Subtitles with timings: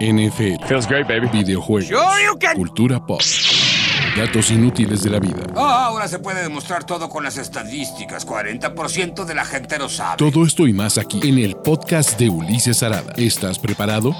[0.00, 1.28] NFL, Feels great, baby.
[1.32, 2.56] videojuegos, Sure you can.
[2.56, 3.20] cultura pop,
[4.16, 5.42] datos inútiles de la vida.
[5.56, 8.26] Ah, ahora se puede demostrar todo con las estadísticas.
[8.26, 10.16] 40% de la gente lo sabe.
[10.18, 13.12] Todo esto y más aquí en el podcast de Ulises Arada.
[13.16, 14.14] ¿Estás preparado?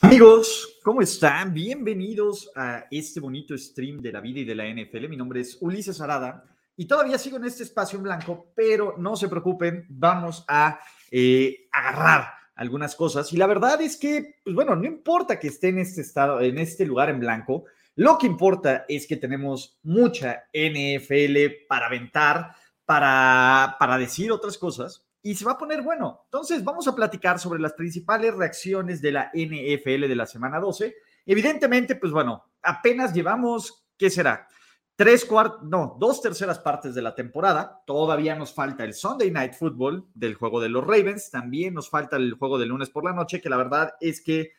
[0.00, 1.52] Amigos, ¿cómo están?
[1.54, 5.08] Bienvenidos a este bonito stream de la vida y de la NFL.
[5.08, 6.44] Mi nombre es Ulises Arada
[6.76, 11.68] y todavía sigo en este espacio en blanco, pero no se preocupen, vamos a eh,
[11.72, 13.32] agarrar algunas cosas.
[13.32, 16.58] Y la verdad es que, pues bueno, no importa que esté en este estado, en
[16.58, 17.64] este lugar en blanco,
[17.96, 22.52] lo que importa es que tenemos mucha NFL para aventar,
[22.84, 26.22] para, para decir otras cosas y se va a poner bueno.
[26.24, 30.94] Entonces, vamos a platicar sobre las principales reacciones de la NFL de la semana 12.
[31.24, 34.46] Evidentemente, pues bueno, apenas llevamos, ¿qué será?
[34.96, 37.82] Tres cuartos, no, dos terceras partes de la temporada.
[37.84, 41.32] Todavía nos falta el Sunday Night Football del juego de los Ravens.
[41.32, 44.52] También nos falta el juego de lunes por la noche, que la verdad es que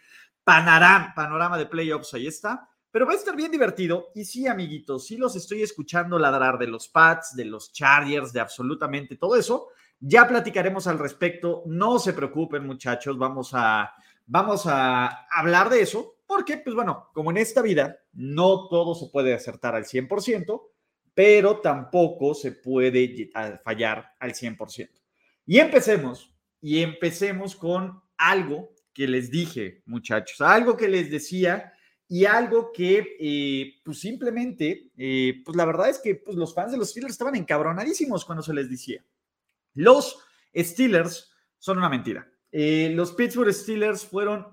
[0.44, 2.68] panorama, panorama de playoffs ahí está.
[2.92, 4.08] Pero va a estar bien divertido.
[4.14, 8.42] Y sí, amiguitos, sí los estoy escuchando ladrar de los Pats, de los Chargers, de
[8.42, 9.70] absolutamente todo eso.
[10.02, 11.64] Ya platicaremos al respecto.
[11.66, 13.18] No se preocupen, muchachos.
[13.18, 13.94] Vamos a,
[14.26, 16.15] vamos a hablar de eso.
[16.26, 20.62] Porque, pues bueno, como en esta vida, no todo se puede acertar al 100%,
[21.14, 23.30] pero tampoco se puede
[23.64, 24.90] fallar al 100%.
[25.46, 31.74] Y empecemos, y empecemos con algo que les dije, muchachos, algo que les decía
[32.08, 36.72] y algo que, eh, pues simplemente, eh, pues la verdad es que pues, los fans
[36.72, 39.04] de los Steelers estaban encabronadísimos cuando se les decía.
[39.74, 40.20] Los
[40.56, 42.28] Steelers son una mentira.
[42.52, 44.48] Eh, los Pittsburgh Steelers fueron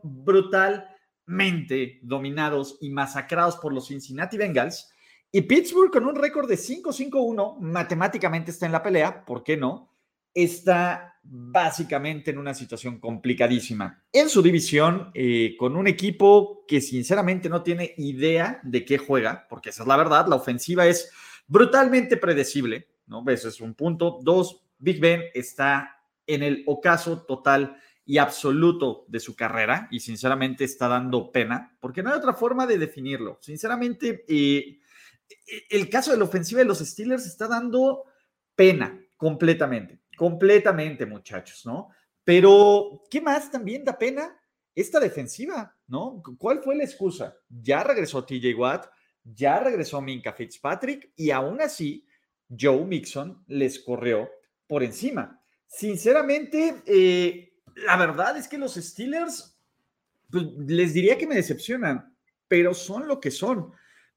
[2.02, 4.92] dominados y masacrados por los Cincinnati Bengals.
[5.30, 9.90] Y Pittsburgh con un récord de 5-5-1, matemáticamente está en la pelea, ¿por qué no?
[10.34, 17.48] Está básicamente en una situación complicadísima en su división, eh, con un equipo que sinceramente
[17.48, 21.10] no tiene idea de qué juega, porque esa es la verdad, la ofensiva es
[21.46, 23.24] brutalmente predecible, ¿no?
[23.28, 24.18] Eso es un punto.
[24.22, 30.64] Dos, Big Ben está en el ocaso total y absoluto de su carrera y sinceramente
[30.64, 33.38] está dando pena, porque no hay otra forma de definirlo.
[33.40, 34.80] Sinceramente, eh,
[35.70, 38.04] el caso de la ofensiva de los Steelers está dando
[38.54, 41.90] pena completamente, completamente, muchachos, ¿no?
[42.24, 44.36] Pero, ¿qué más también da pena?
[44.74, 46.22] Esta defensiva, ¿no?
[46.38, 47.36] ¿Cuál fue la excusa?
[47.48, 48.86] Ya regresó TJ Watt,
[49.22, 52.06] ya regresó Minka Fitzpatrick y aún así
[52.48, 54.28] Joe Mixon les corrió
[54.66, 55.40] por encima.
[55.66, 59.58] Sinceramente, eh, la verdad es que los Steelers,
[60.30, 62.14] pues, les diría que me decepcionan,
[62.48, 63.72] pero son lo que son.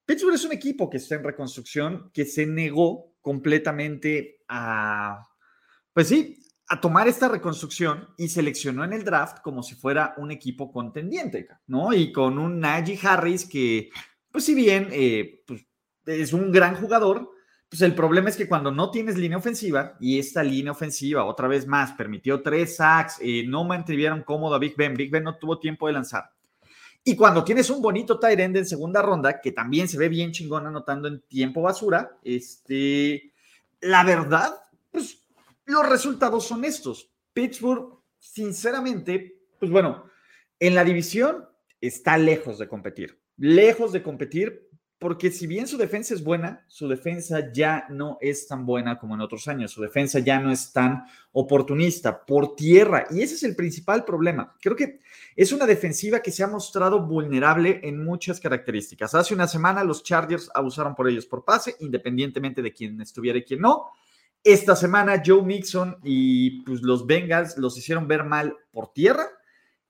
[0.06, 5.28] Pittsburgh es un equipo que está en reconstrucción, que se negó completamente a,
[5.94, 10.32] pues sí, a tomar esta reconstrucción y seleccionó en el draft como si fuera un
[10.32, 11.94] equipo contendiente, ¿no?
[11.94, 13.90] Y con un Najee Harris que,
[14.32, 15.66] pues si bien eh, pues,
[16.06, 17.32] es un gran jugador,
[17.70, 21.48] pues el problema es que cuando no tienes línea ofensiva y esta línea ofensiva otra
[21.48, 25.38] vez más permitió tres sacks, eh, no mantuvieron cómodo a Big Ben, Big Ben no
[25.38, 26.32] tuvo tiempo de lanzar.
[27.04, 30.32] Y cuando tienes un bonito tight end en segunda ronda, que también se ve bien
[30.32, 33.32] chingón anotando en tiempo basura, este,
[33.82, 34.56] la verdad,
[34.92, 35.24] pues
[35.66, 37.12] los resultados son estos.
[37.32, 40.06] Pittsburgh, sinceramente, pues bueno,
[40.60, 41.48] en la división
[41.80, 46.88] está lejos de competir, lejos de competir, porque si bien su defensa es buena, su
[46.88, 50.72] defensa ya no es tan buena como en otros años, su defensa ya no es
[50.72, 54.56] tan oportunista por tierra, y ese es el principal problema.
[54.62, 55.02] Creo que
[55.36, 59.14] es una defensiva que se ha mostrado vulnerable en muchas características.
[59.16, 63.44] Hace una semana los Chargers abusaron por ellos por pase, independientemente de quién estuviera y
[63.44, 63.88] quién no.
[64.42, 69.28] Esta semana Joe Mixon y pues, los Bengals los hicieron ver mal por tierra,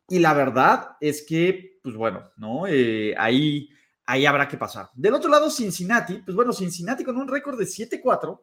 [0.07, 2.67] y la verdad es que, pues bueno, ¿no?
[2.67, 3.69] Eh, ahí
[4.05, 4.89] ahí habrá que pasar.
[4.93, 8.39] Del otro lado, Cincinnati, pues bueno, Cincinnati con un récord de 7-4,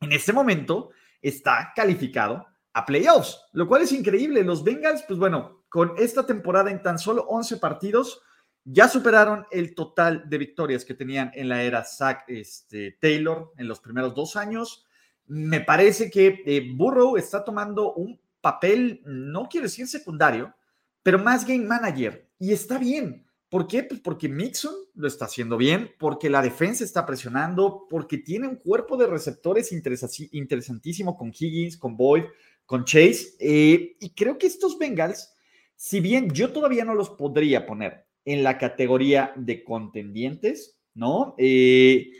[0.00, 0.90] en este momento
[1.20, 4.42] está calificado a playoffs, lo cual es increíble.
[4.44, 8.22] Los Bengals, pues bueno, con esta temporada en tan solo 11 partidos,
[8.64, 13.68] ya superaron el total de victorias que tenían en la era Zach este, Taylor en
[13.68, 14.86] los primeros dos años.
[15.26, 20.54] Me parece que eh, Burrow está tomando un papel, no quiero decir secundario,
[21.02, 22.28] pero más game manager.
[22.38, 23.26] Y está bien.
[23.52, 23.82] ¿Por qué?
[23.82, 28.56] Pues porque Mixon lo está haciendo bien, porque la defensa está presionando, porque tiene un
[28.56, 32.22] cuerpo de receptores interesantísimo con Higgins, con Boyd,
[32.64, 33.34] con Chase.
[33.38, 35.34] Eh, y creo que estos Bengals,
[35.76, 41.34] si bien yo todavía no los podría poner en la categoría de contendientes, ¿no?
[41.36, 42.10] Eh,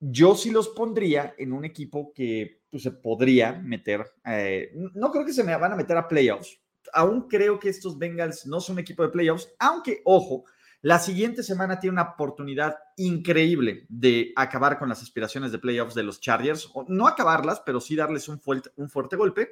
[0.00, 5.24] yo sí los pondría en un equipo que pues, se podría meter, eh, no creo
[5.24, 6.58] que se me van a meter a playoffs,
[6.92, 10.44] aún creo que estos Bengals no son equipo de playoffs, aunque, ojo,
[10.82, 16.02] la siguiente semana tiene una oportunidad increíble de acabar con las aspiraciones de playoffs de
[16.02, 19.48] los Chargers, o no acabarlas, pero sí darles un fuerte, un fuerte golpe.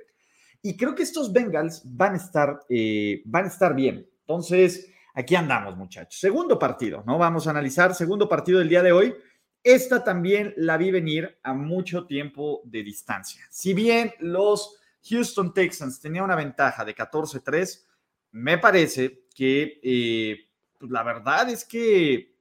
[0.61, 4.11] Y creo que estos Bengals van a estar, eh, van a estar bien.
[4.23, 6.19] Entonces, aquí andamos, muchachos.
[6.19, 7.17] Segundo partido, ¿no?
[7.17, 9.15] Vamos a analizar segundo partido del día de hoy.
[9.62, 13.47] Esta también la vi venir a mucho tiempo de distancia.
[13.50, 17.87] Si bien los Houston Texans tenían una ventaja de 14-3,
[18.33, 20.50] me parece que eh,
[20.81, 22.35] pues la verdad es que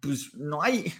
[0.00, 0.92] pues no hay.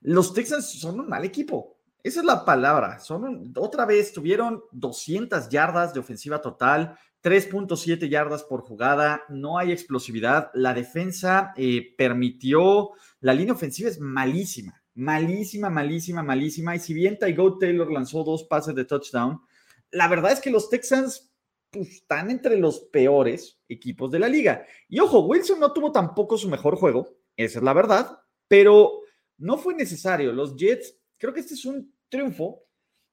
[0.00, 1.76] Los Texans son un mal equipo.
[2.02, 3.00] Esa es la palabra.
[3.00, 9.72] Son otra vez tuvieron 200 yardas de ofensiva total, 3.7 yardas por jugada, no hay
[9.72, 10.50] explosividad.
[10.54, 12.90] La defensa eh, permitió,
[13.20, 16.76] la línea ofensiva es malísima, malísima, malísima, malísima.
[16.76, 19.40] Y si bien Tygo Taylor lanzó dos pases de touchdown,
[19.90, 21.27] la verdad es que los Texans
[21.70, 24.66] pues, están entre los peores equipos de la liga.
[24.88, 28.18] Y ojo, Wilson no tuvo tampoco su mejor juego, esa es la verdad,
[28.48, 29.00] pero
[29.38, 30.32] no fue necesario.
[30.32, 32.64] Los Jets, creo que este es un triunfo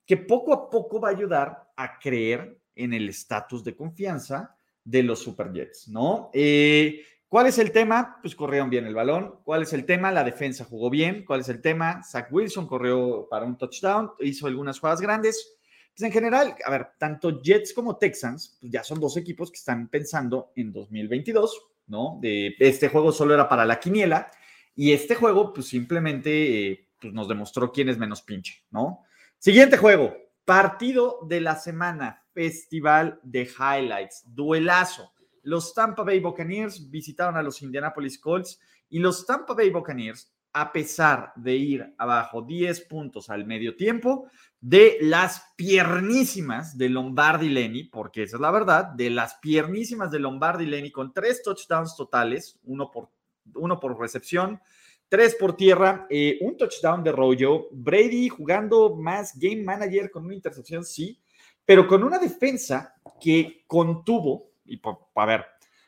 [0.06, 5.04] que poco a poco va a ayudar a creer en el estatus de confianza de
[5.04, 6.30] los Super Jets, ¿no?
[6.34, 8.20] Eh, ¿Cuál es el tema?
[8.22, 9.40] Pues corrieron bien el balón.
[9.44, 10.12] ¿Cuál es el tema?
[10.12, 11.26] La defensa jugó bien.
[11.26, 12.02] ¿Cuál es el tema?
[12.04, 15.58] Zach Wilson corrió para un touchdown, hizo algunas jugadas grandes.
[15.96, 19.58] Pues en general, a ver, tanto Jets como Texans, pues ya son dos equipos que
[19.58, 22.20] están pensando en 2022, ¿no?
[22.22, 24.30] De, este juego solo era para la quiniela
[24.76, 29.06] y este juego, pues simplemente eh, pues nos demostró quién es menos pinche, ¿no?
[29.38, 30.14] Siguiente juego,
[30.44, 35.14] partido de la semana, festival de highlights, duelazo.
[35.44, 38.60] Los Tampa Bay Buccaneers visitaron a los Indianapolis Colts
[38.90, 44.30] y los Tampa Bay Buccaneers, a pesar de ir abajo 10 puntos al medio tiempo,
[44.62, 50.20] de las piernísimas de Lombardi Lenny, porque esa es la verdad, de las piernísimas de
[50.20, 53.10] Lombardi Lenny con tres touchdowns totales, uno por,
[53.56, 54.62] uno por recepción,
[55.10, 60.36] tres por tierra, eh, un touchdown de rollo, Brady jugando más game manager con una
[60.36, 61.20] intercepción, sí,
[61.66, 65.46] pero con una defensa que contuvo, y por, a ver,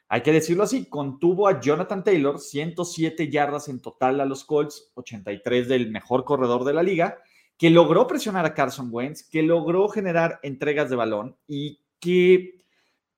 [0.09, 4.91] hay que decirlo así, contuvo a Jonathan Taylor, 107 yardas en total a los Colts,
[4.95, 7.17] 83 del mejor corredor de la liga,
[7.57, 12.63] que logró presionar a Carson Wentz, que logró generar entregas de balón y que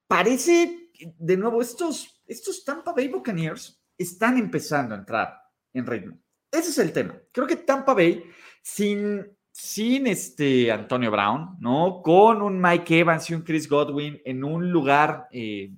[0.07, 5.33] parece, de nuevo, estos, estos Tampa Bay Buccaneers están empezando a entrar
[5.73, 6.17] en ritmo.
[6.51, 7.15] Ese es el tema.
[7.31, 8.23] Creo que Tampa Bay,
[8.61, 12.01] sin, sin este Antonio Brown, ¿no?
[12.01, 15.71] Con un Mike Evans y un Chris Godwin en un lugar, eh,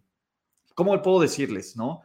[0.76, 2.02] ¿cómo puedo decirles, no?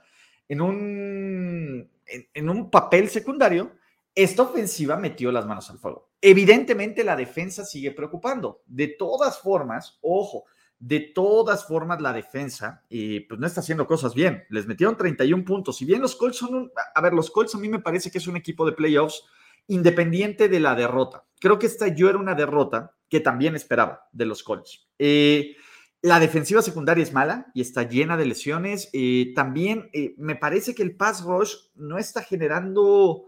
[0.49, 3.73] En un, en un papel secundario,
[4.15, 6.11] esta ofensiva metió las manos al fuego.
[6.21, 8.63] Evidentemente la defensa sigue preocupando.
[8.67, 10.45] De todas formas, ojo,
[10.79, 14.45] de todas formas la defensa eh, pues no está haciendo cosas bien.
[14.51, 15.77] Les metieron 31 puntos.
[15.77, 16.73] Si bien los Colts son un...
[16.95, 19.25] A ver, los Colts a mí me parece que es un equipo de playoffs
[19.69, 21.25] independiente de la derrota.
[21.41, 24.89] Creo que esta yo era una derrota que también esperaba de los Colts.
[24.99, 25.57] Eh,
[26.07, 28.89] la defensiva secundaria es mala y está llena de lesiones.
[28.93, 33.27] Eh, también me parece que el pass rush no está generando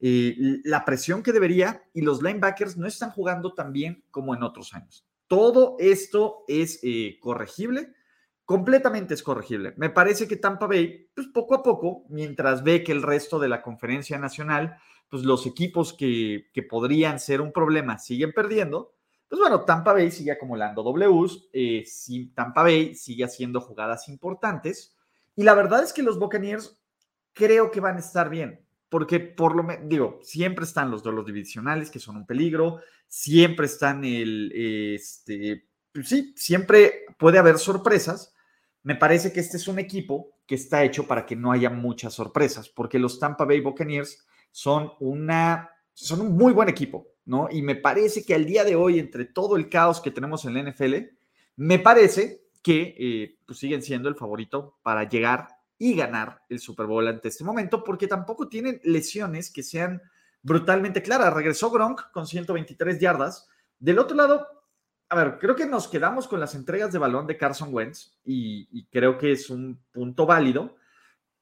[0.00, 4.72] la presión que debería y los linebackers no están jugando tan bien como en otros
[4.72, 5.08] años.
[5.28, 7.92] Todo esto es eh, corregible,
[8.46, 9.74] completamente es corregible.
[9.76, 13.48] Me parece que Tampa Bay, pues poco a poco, mientras ve que el resto de
[13.48, 14.78] la conferencia nacional,
[15.10, 18.94] pues los equipos que, podrían ser un problema siguen perdiendo,
[19.28, 21.84] pues bueno, Tampa Bay sigue acumulando Ws, eh,
[22.34, 24.96] Tampa Bay sigue haciendo jugadas importantes
[25.36, 26.80] y la verdad es que los Buccaneers
[27.32, 31.26] creo que van a estar bien porque por lo menos, digo, siempre están los duelos
[31.26, 38.34] divisionales que son un peligro, siempre están el, este, pues sí, siempre puede haber sorpresas.
[38.82, 42.14] Me parece que este es un equipo que está hecho para que no haya muchas
[42.14, 47.48] sorpresas, porque los Tampa Bay Buccaneers son una, son un muy buen equipo, ¿no?
[47.50, 50.54] Y me parece que al día de hoy, entre todo el caos que tenemos en
[50.54, 50.94] la NFL,
[51.56, 56.86] me parece que eh, pues siguen siendo el favorito para llegar y ganar el Super
[56.86, 60.00] Bowl ante este momento, porque tampoco tienen lesiones que sean
[60.42, 61.34] brutalmente claras.
[61.34, 63.46] Regresó Gronk con 123 yardas.
[63.78, 64.46] Del otro lado,
[65.10, 68.86] a ver, creo que nos quedamos con las entregas de balón de Carson Wentz y,
[68.86, 70.76] creo que es un punto válido,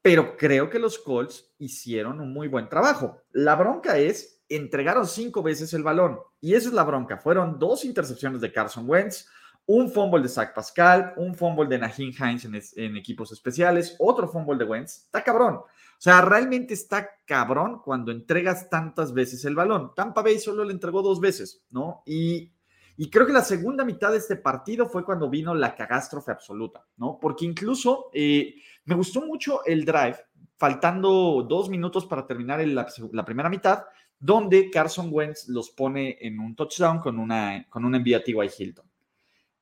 [0.02, 3.22] pero creo que los Colts hicieron un muy buen trabajo.
[3.30, 7.18] La bronca es, entregaron cinco veces el balón y esa es la bronca.
[7.18, 9.28] Fueron dos intercepciones de Carson Wentz,
[9.66, 14.28] un fumble de Zach Pascal, un fumble de Nahin Hines en, en, equipos especiales, otro
[14.28, 15.06] fumble de Wentz.
[15.06, 15.60] Está cabrón.
[15.96, 19.92] O sea, realmente está cabrón cuando entregas tantas veces el balón.
[19.94, 22.02] Tampa Bay solo le entregó dos veces, ¿no?
[22.04, 22.52] Y,
[22.98, 26.84] y creo que la segunda mitad de este partido fue cuando vino la catástrofe absoluta,
[26.98, 27.18] ¿no?
[27.20, 30.16] Porque incluso eh, me gustó mucho el drive,
[30.56, 33.84] faltando dos minutos para terminar la, la, primera mitad,
[34.18, 38.50] donde Carson Wentz los pone en un touchdown con una, con un envío a T.Y.
[38.58, 38.90] Hilton.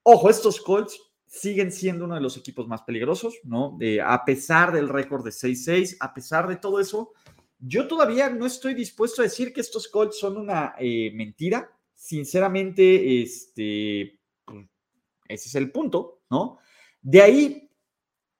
[0.02, 3.78] Ojo, estos Colts siguen siendo uno de los equipos más peligrosos, ¿no?
[4.04, 7.12] a pesar del récord de 6-6, a pesar de todo eso,
[7.58, 11.70] yo todavía no estoy dispuesto a decir que estos Colts son una eh, mentira.
[11.94, 14.66] Sinceramente, este, pues,
[15.26, 16.58] ese es el punto, ¿no?
[17.00, 17.70] De ahí,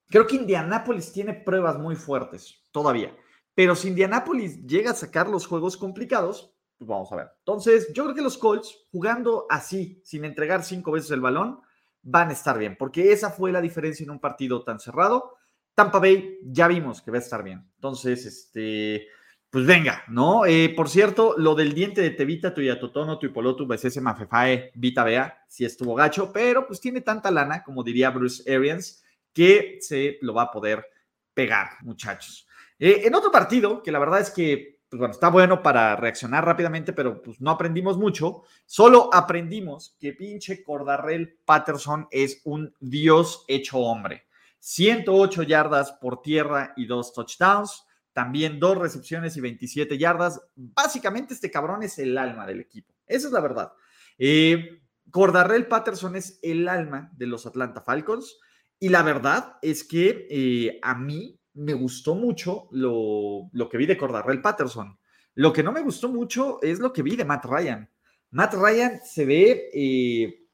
[0.09, 3.16] creo que Indianapolis tiene pruebas muy fuertes todavía.
[3.54, 7.28] Pero si Indianapolis llega a sacar los juegos complicados, pues vamos a ver.
[7.38, 11.61] Entonces, yo creo que los Colts, jugando así, sin entregar cinco veces el balón,
[12.02, 15.37] van a estar bien, porque esa fue la diferencia en un partido tan cerrado.
[15.75, 17.64] Tampa Bay ya vimos que va a estar bien.
[17.76, 19.06] Entonces, este,
[19.50, 20.46] pues venga, ¿no?
[20.46, 24.73] Eh, por cierto, lo del diente de Tevita, tu Yatotono, tu Hipolotu, pues ese Mafefae,
[24.75, 29.78] Vita Bea, sí estuvo gacho, pero pues tiene tanta lana, como diría Bruce Arians, que
[29.80, 30.84] se lo va a poder
[31.32, 32.46] pegar, muchachos.
[32.84, 36.92] Eh, en otro partido, que la verdad es que pues está bueno para reaccionar rápidamente,
[36.92, 38.42] pero pues no aprendimos mucho.
[38.66, 44.26] Solo aprendimos que pinche Cordarrell Patterson es un dios hecho hombre.
[44.58, 47.86] 108 yardas por tierra y dos touchdowns.
[48.12, 50.42] También dos recepciones y 27 yardas.
[50.54, 52.92] Básicamente este cabrón es el alma del equipo.
[53.06, 53.72] Esa es la verdad.
[54.18, 58.36] Eh, Cordarrell Patterson es el alma de los Atlanta Falcons.
[58.78, 63.96] Y la verdad es que eh, a mí me gustó mucho lo, que vi de
[63.96, 64.99] Cordarrell Patterson.
[65.34, 67.88] Lo que no me gustó mucho es lo que vi de Matt Ryan.
[68.30, 70.46] Matt Ryan se ve, eh,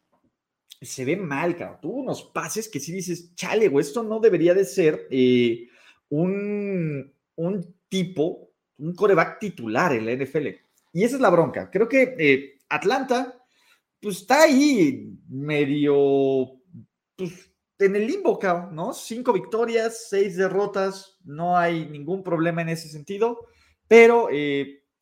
[0.81, 1.79] se ve mal, claro.
[1.81, 5.69] Tuvo unos pases que sí dices, chale, o esto no debería de ser eh,
[6.11, 10.49] un, un tipo, un coreback titular en la NFL.
[10.93, 11.71] Y esa es la bronca.
[11.71, 13.43] Creo que eh, Atlanta,
[14.01, 16.61] pues está ahí medio,
[17.17, 17.50] pues,
[17.81, 18.39] en el limbo,
[18.73, 18.93] ¿no?
[18.93, 23.47] Cinco victorias, seis derrotas, no hay ningún problema en ese sentido,
[23.89, 24.29] pero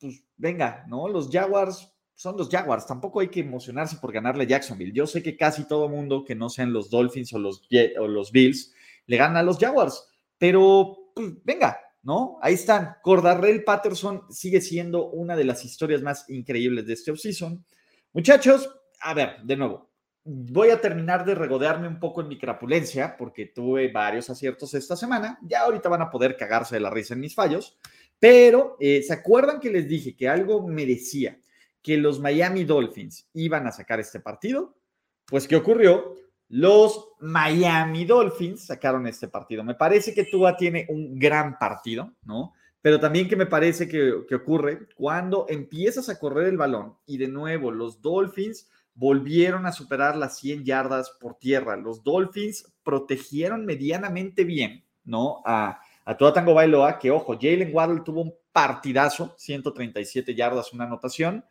[0.00, 1.08] pues venga, ¿no?
[1.08, 4.92] Los Jaguars son los Jaguars, tampoco hay que emocionarse por ganarle a Jacksonville.
[4.92, 7.62] Yo sé que casi todo mundo que no sean los Dolphins o los,
[8.00, 8.72] o los Bills
[9.06, 10.04] le gana a los Jaguars,
[10.36, 12.38] pero pues, venga, ¿no?
[12.42, 12.96] Ahí están.
[13.02, 17.64] Cordarrell Patterson sigue siendo una de las historias más increíbles de este offseason.
[18.12, 18.68] Muchachos,
[19.00, 19.87] a ver, de nuevo,
[20.30, 24.94] voy a terminar de regodearme un poco en mi crapulencia, porque tuve varios aciertos esta
[24.94, 25.38] semana.
[25.42, 27.78] Ya ahorita van a poder cagarse de la risa en mis fallos.
[28.18, 31.38] Pero, eh, ¿se acuerdan que les dije que algo me decía
[31.82, 34.76] que los Miami Dolphins iban a sacar este partido?
[35.24, 36.16] Pues, ¿qué ocurrió?
[36.50, 39.64] Los Miami Dolphins sacaron este partido.
[39.64, 42.52] Me parece que Tua tiene un gran partido, ¿no?
[42.82, 47.16] Pero también que me parece que, que ocurre cuando empiezas a correr el balón y
[47.16, 48.68] de nuevo los Dolphins
[48.98, 51.76] volvieron a superar las 100 yardas por tierra.
[51.76, 55.40] Los Dolphins protegieron medianamente bien, ¿no?
[55.46, 60.84] A, a toda Tango Bailoa, que ojo, Jalen Waddle tuvo un partidazo, 137 yardas, una
[60.84, 61.44] anotación,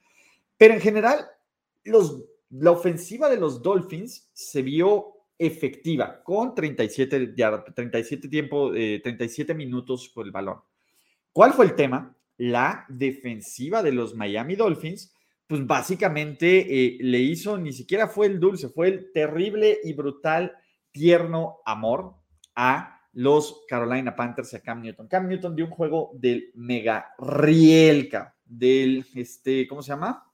[0.58, 1.26] pero en general,
[1.86, 7.34] los, la ofensiva de los Dolphins se vio efectiva con 37,
[7.74, 10.60] 37, tiempo, 37 minutos por el balón.
[11.32, 12.14] ¿Cuál fue el tema?
[12.38, 15.14] La defensiva de los Miami Dolphins
[15.48, 20.54] pues básicamente eh, le hizo, ni siquiera fue el dulce, fue el terrible y brutal,
[20.92, 22.16] tierno amor
[22.56, 25.08] a los Carolina Panthers y a Cam Newton.
[25.08, 30.30] Cam Newton dio un juego del mega rielca, del, este, ¿cómo se llama?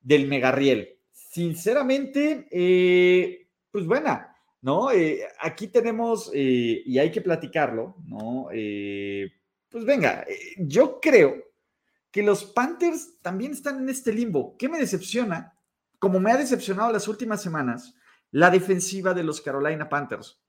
[0.00, 0.98] Del mega riel.
[1.12, 4.90] Sinceramente, eh, pues buena, ¿no?
[4.90, 8.48] Eh, aquí tenemos, y hay que platicarlo, ¿no?
[9.68, 10.24] pues venga,
[10.56, 11.45] yo creo
[12.16, 14.56] que los Panthers también están en este limbo.
[14.56, 15.54] ¿Qué me decepciona?
[15.98, 17.94] Como me ha decepcionado las últimas semanas,
[18.30, 20.42] la defensiva de los Carolina Panthers.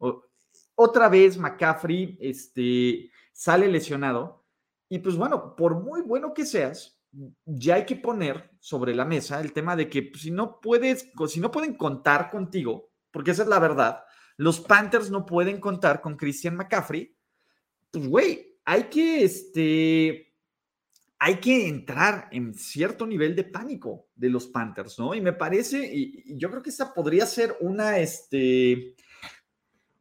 [0.75, 4.45] otra vez McCaffrey este, sale lesionado.
[4.87, 7.01] Y pues bueno, por muy bueno que seas,
[7.43, 11.41] ya hay que poner sobre la mesa el tema de que si no puedes, si
[11.41, 14.05] no pueden contar contigo, porque esa es la verdad,
[14.37, 17.13] los Panthers no pueden contar con Christian McCaffrey,
[17.91, 20.26] pues güey, hay que este,
[21.19, 25.15] hay que entrar en cierto nivel de pánico de los Panthers, ¿no?
[25.15, 28.95] Y me parece, y, yo creo que esa podría ser una, este,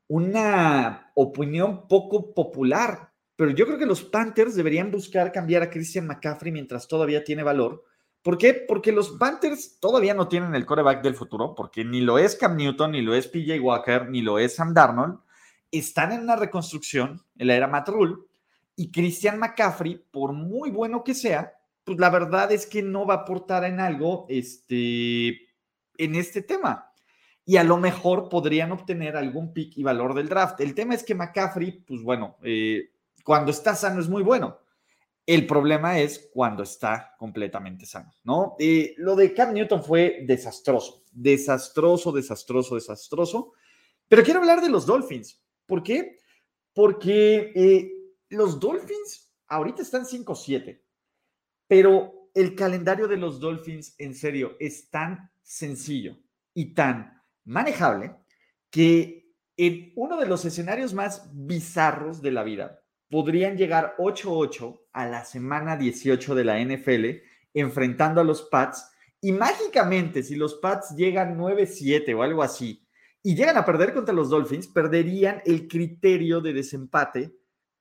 [0.08, 6.06] una opinión poco popular, pero yo creo que los Panthers deberían buscar cambiar a Christian
[6.06, 7.84] McCaffrey mientras todavía tiene valor,
[8.26, 8.54] ¿Por qué?
[8.54, 12.56] Porque los Panthers todavía no tienen el coreback del futuro, porque ni lo es Cam
[12.56, 15.20] Newton, ni lo es PJ Walker, ni lo es Sam Darnold.
[15.70, 18.16] Están en una reconstrucción en la era Matt Rule
[18.76, 21.54] y Christian McCaffrey, por muy bueno que sea,
[21.84, 25.48] pues la verdad es que no va a aportar en algo este,
[25.96, 26.92] en este tema.
[27.44, 30.60] Y a lo mejor podrían obtener algún pick y valor del draft.
[30.60, 32.90] El tema es que McCaffrey, pues bueno, eh,
[33.24, 34.58] cuando está sano es muy bueno
[35.26, 38.54] el problema es cuando está completamente sano, ¿no?
[38.60, 43.52] Eh, lo de Cam Newton fue desastroso, desastroso, desastroso, desastroso.
[44.08, 45.42] Pero quiero hablar de los Dolphins.
[45.66, 46.20] ¿Por qué?
[46.72, 47.95] Porque eh,
[48.28, 50.82] los Dolphins ahorita están 5-7,
[51.66, 56.16] pero el calendario de los Dolphins, en serio, es tan sencillo
[56.52, 58.16] y tan manejable
[58.70, 65.06] que en uno de los escenarios más bizarros de la vida, podrían llegar 8-8 a
[65.06, 67.22] la semana 18 de la NFL
[67.54, 68.90] enfrentando a los Pats
[69.20, 72.86] y mágicamente si los Pats llegan 9-7 o algo así
[73.22, 77.34] y llegan a perder contra los Dolphins, perderían el criterio de desempate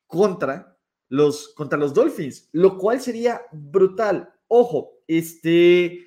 [0.08, 0.78] contra
[1.10, 4.34] los, contra los Dolphins, lo cual sería brutal.
[4.48, 6.06] Ojo, este,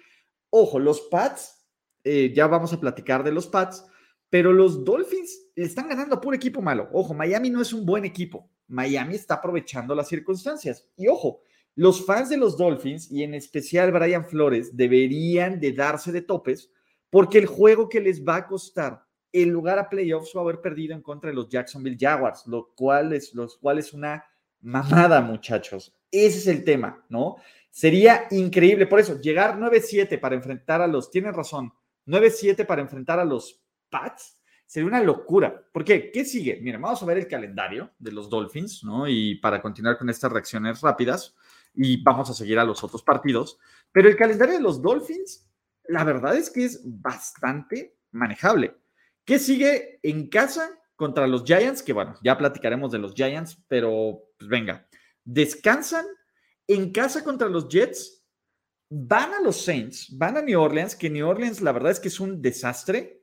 [0.50, 1.67] ojo, los Pats,
[2.05, 3.85] eh, ya vamos a platicar de los Pats,
[4.31, 6.88] pero los Dolphins están ganando a puro equipo malo.
[6.93, 8.50] Ojo, Miami no es un buen equipo.
[8.69, 10.87] Miami está aprovechando las circunstancias.
[10.97, 11.40] Y ojo,
[11.75, 16.71] los fans de los Dolphins y en especial Brian Flores deberían de darse de topes
[17.11, 20.61] porque el juego que les va a costar el lugar a playoffs va a haber
[20.61, 24.25] perdido en contra de los Jacksonville Jaguars, lo cual es, los cuales una
[24.61, 25.95] mamada, muchachos.
[26.11, 27.37] Ese es el tema, ¿no?
[27.71, 31.73] Sería increíble, por eso, llegar 9-7 para enfrentar a los, tienen razón,
[32.07, 35.65] 9-7 para enfrentar a los Pats sería una locura.
[35.73, 36.13] ¿Por qué?
[36.13, 36.61] ¿Qué sigue?
[36.61, 39.09] Miren, vamos a ver el calendario de los Dolphins, ¿no?
[39.09, 41.35] Y para continuar con estas reacciones rápidas,
[41.75, 43.59] y vamos a seguir a los otros partidos.
[43.93, 45.49] Pero el calendario de los Dolphins,
[45.85, 48.77] la verdad es que es bastante manejable.
[49.29, 51.83] ¿Qué sigue en casa contra los Giants?
[51.83, 54.89] Que bueno, ya platicaremos de los Giants, pero pues venga,
[55.23, 56.07] descansan
[56.67, 58.25] en casa contra los Jets,
[58.89, 62.09] van a los Saints, van a New Orleans, que New Orleans la verdad es que
[62.09, 63.21] es un desastre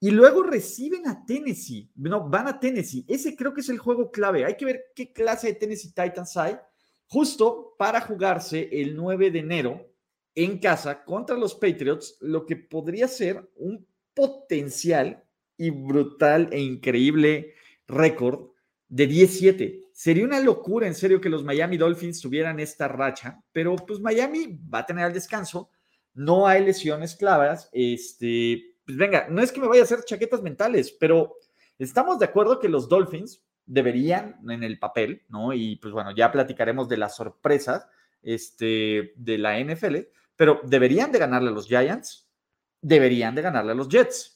[0.00, 1.88] y luego reciben a Tennessee.
[1.94, 3.04] No, van a Tennessee.
[3.06, 4.44] Ese creo que es el juego clave.
[4.44, 6.58] Hay que ver qué clase de Tennessee Titans hay,
[7.06, 9.88] justo para jugarse el 9 de enero
[10.34, 15.24] en casa contra los Patriots, lo que podría ser un potencial
[15.56, 17.54] y brutal e increíble
[17.86, 18.50] récord
[18.88, 19.80] de 17.
[19.92, 24.58] Sería una locura, en serio, que los Miami Dolphins tuvieran esta racha, pero pues Miami
[24.72, 25.70] va a tener el descanso,
[26.14, 30.42] no hay lesiones claras, este, pues venga, no es que me vaya a hacer chaquetas
[30.42, 31.36] mentales, pero
[31.78, 35.52] estamos de acuerdo que los Dolphins deberían en el papel, ¿no?
[35.52, 37.86] Y pues bueno, ya platicaremos de las sorpresas
[38.22, 39.96] este, de la NFL,
[40.36, 42.28] pero deberían de ganarle a los Giants,
[42.80, 44.33] deberían de ganarle a los Jets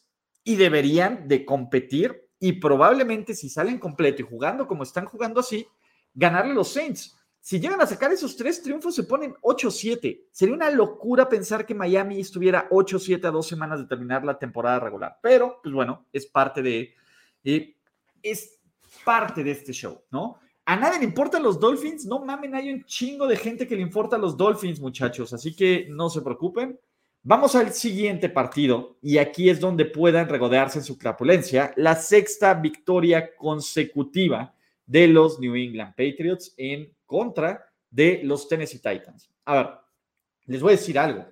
[0.48, 5.68] y deberían de competir y probablemente si salen completo y jugando como están jugando así,
[6.14, 7.14] ganarle a los Saints.
[7.38, 10.28] Si llegan a sacar esos tres triunfos, se ponen 8-7.
[10.32, 14.80] Sería una locura pensar que Miami estuviera 8-7 a dos semanas de terminar la temporada
[14.80, 15.18] regular.
[15.20, 16.94] Pero, pues bueno, es parte de.
[17.44, 17.76] Eh,
[18.22, 18.58] es
[19.04, 20.38] parte de este show, ¿no?
[20.64, 22.06] A nadie le importan los Dolphins.
[22.06, 25.34] No mamen, hay un chingo de gente que le importa a los Dolphins, muchachos.
[25.34, 26.80] Así que no se preocupen.
[27.22, 31.72] Vamos al siguiente partido y aquí es donde puedan regodearse en su crapulencia.
[31.76, 34.54] La sexta victoria consecutiva
[34.86, 39.30] de los New England Patriots en contra de los Tennessee Titans.
[39.44, 39.68] A ver,
[40.46, 41.26] les voy a decir algo.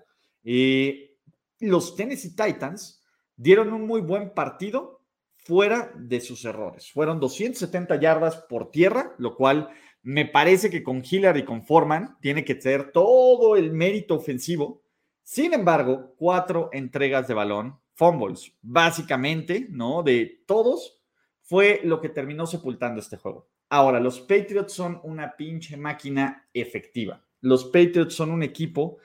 [0.44, 1.16] Eh,
[1.60, 3.02] los Tennessee Titans
[3.36, 5.00] dieron un muy buen partido
[5.36, 6.90] fuera de sus errores.
[6.90, 9.68] Fueron 270 yardas por tierra, lo cual
[10.02, 14.82] me parece que con Hillary y con Foreman tiene que ser todo el mérito ofensivo.
[15.28, 20.04] Sin embargo, cuatro entregas de balón, fumbles, básicamente, ¿no?
[20.04, 21.02] De todos,
[21.42, 23.48] fue lo que terminó sepultando este juego.
[23.68, 27.26] Ahora, los Patriots son una pinche máquina efectiva.
[27.40, 28.98] Los Patriots son un equipo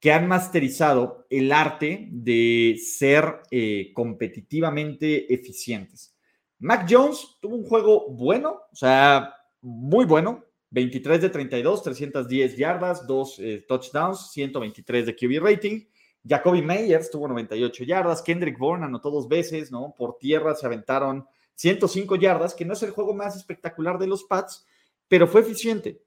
[0.00, 6.18] que han masterizado el arte de ser eh, competitivamente eficientes.
[6.58, 13.06] Mac Jones tuvo un juego bueno, o sea, muy bueno, 23 de 32, 310 yardas,
[13.06, 15.84] 2 eh, touchdowns, 123 de QB rating.
[16.26, 19.94] Jacoby Meyers tuvo 98 yardas, Kendrick Bourne anotó dos veces, ¿no?
[19.96, 24.24] Por tierra se aventaron 105 yardas, que no es el juego más espectacular de los
[24.24, 24.66] Pats,
[25.08, 26.02] pero fue eficiente.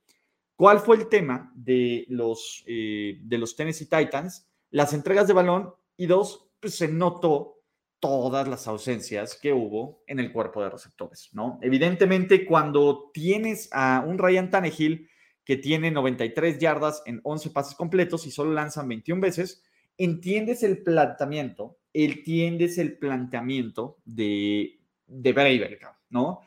[0.56, 4.48] ¿Cuál fue el tema de los, eh, de los Tennessee Titans?
[4.70, 7.61] Las entregas de balón y dos, pues se notó
[8.02, 11.60] todas las ausencias que hubo en el cuerpo de receptores, ¿no?
[11.62, 15.08] Evidentemente, cuando tienes a un Ryan Tannehill
[15.46, 19.64] que tiene 93 yardas en 11 pases completos y solo lanzan 21 veces,
[19.98, 26.42] entiendes el planteamiento, entiendes el planteamiento de, de ¿no?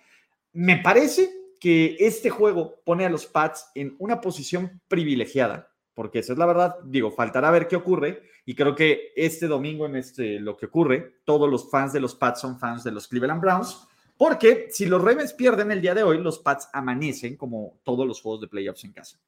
[0.52, 6.32] Me parece que este juego pone a los Pats en una posición privilegiada, porque esa
[6.32, 10.40] es la verdad, digo, faltará ver qué ocurre, y creo que este domingo en este,
[10.40, 13.86] lo que ocurre, todos los fans de los Pats son fans de los Cleveland Browns,
[14.16, 18.20] porque si los Ravens pierden el día de hoy, los Pats amanecen como todos los
[18.20, 19.18] juegos de playoffs en casa.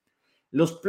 [0.53, 0.81] Los,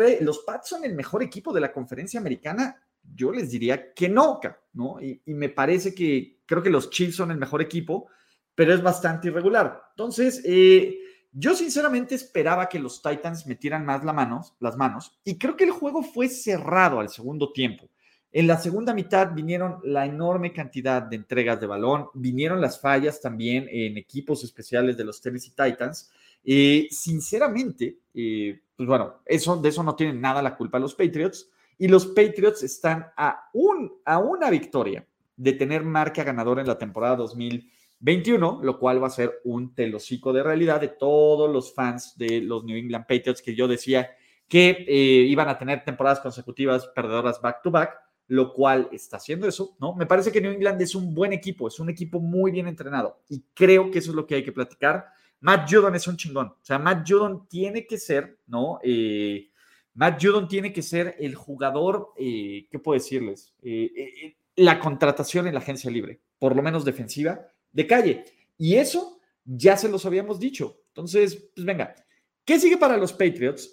[0.46, 2.80] Pats son el mejor equipo de la conferencia americana.
[3.16, 4.40] Yo les diría que no,
[4.74, 5.02] ¿no?
[5.02, 8.08] Y, me parece que creo que los Chiefs son el mejor equipo,
[8.54, 9.82] pero es bastante irregular.
[9.92, 11.00] Entonces, eh,
[11.40, 15.66] yo sinceramente esperaba que los Titans metieran más la manos, las manos y creo que
[15.66, 17.88] el juego fue cerrado al segundo tiempo.
[18.32, 23.22] En la segunda mitad vinieron la enorme cantidad de entregas de balón, vinieron las fallas
[23.22, 26.12] también en equipos especiales de los Tennessee Titans.
[26.44, 31.50] Eh, sinceramente, pues bueno, eso, de eso no tienen nada la culpa los Patriots.
[31.78, 33.50] Y los Patriots están a,
[34.06, 37.16] a una victoria de tener marca ganadora en la temporada
[38.00, 42.42] 2021, lo cual va a ser un telocico de realidad de todos los fans de
[42.42, 44.12] los New England Patriots que yo decía
[44.48, 49.48] que eh, iban a tener temporadas consecutivas perdedoras back to back lo cual está haciendo
[49.48, 49.96] eso, ¿no?
[49.96, 53.22] Me parece que New England es un buen equipo, es un equipo muy bien entrenado
[53.30, 55.08] y creo que eso es lo que hay que platicar.
[55.40, 58.80] Matt Judon es un chingón, o sea, Matt Judon tiene que ser, ¿no?
[58.84, 59.50] Eh,
[59.94, 63.56] Matt Judon tiene que ser el jugador, eh, ¿qué puedo decirles?
[64.56, 68.26] La contratación en la agencia libre, por lo menos defensiva, de calle.
[68.58, 70.82] Y eso ya se los habíamos dicho.
[70.90, 71.96] Entonces, pues venga,
[72.44, 73.72] ¿qué sigue para los Patriots?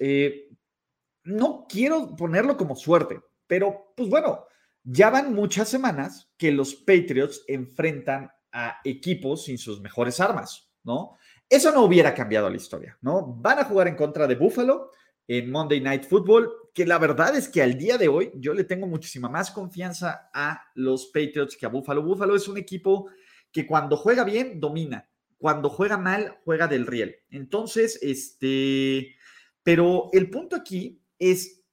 [1.24, 4.44] no quiero ponerlo como suerte, pero, pues bueno,
[4.83, 11.16] ya van muchas semanas que los Patriots enfrentan a equipos sin sus mejores armas, ¿no?
[11.48, 13.26] Eso no hubiera cambiado la historia, ¿no?
[13.26, 14.90] Van a jugar en contra de Buffalo
[15.26, 18.64] en Monday Night Football, que la verdad es que al día de hoy yo le
[18.64, 22.02] tengo muchísima más confianza a los Patriots que a Buffalo.
[22.02, 23.09] Buffalo es un equipo
[23.54, 25.08] que cuando juega bien, domina.
[25.38, 27.16] Cuando juega mal, juega del riel.
[27.30, 29.14] Entonces, este,
[29.62, 31.64] pero el punto aquí es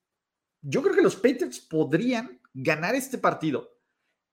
[0.61, 3.69] yo creo que los Patriots podrían ganar este partido